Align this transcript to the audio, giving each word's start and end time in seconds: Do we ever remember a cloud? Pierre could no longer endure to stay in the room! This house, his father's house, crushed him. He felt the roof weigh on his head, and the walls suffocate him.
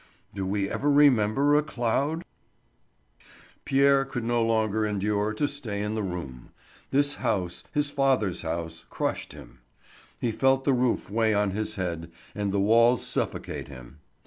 Do 0.33 0.47
we 0.47 0.67
ever 0.67 0.89
remember 0.89 1.53
a 1.55 1.61
cloud? 1.61 2.25
Pierre 3.65 4.03
could 4.03 4.23
no 4.23 4.41
longer 4.43 4.83
endure 4.83 5.31
to 5.35 5.47
stay 5.47 5.83
in 5.83 5.93
the 5.93 6.01
room! 6.01 6.49
This 6.89 7.13
house, 7.21 7.63
his 7.71 7.91
father's 7.91 8.41
house, 8.41 8.83
crushed 8.89 9.33
him. 9.33 9.59
He 10.19 10.31
felt 10.31 10.63
the 10.63 10.73
roof 10.73 11.11
weigh 11.11 11.35
on 11.35 11.51
his 11.51 11.75
head, 11.75 12.11
and 12.33 12.51
the 12.51 12.59
walls 12.59 13.05
suffocate 13.05 13.67
him. 13.67 13.99